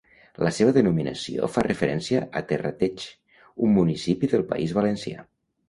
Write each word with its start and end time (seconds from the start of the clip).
La 0.43 0.51
seva 0.59 0.71
denominació 0.77 1.49
fa 1.57 1.65
referència 1.67 2.23
a 2.41 2.43
Terrateig, 2.53 3.05
un 3.69 3.79
municipi 3.79 4.33
del 4.35 4.49
País 4.53 4.77
Valencià. 4.83 5.31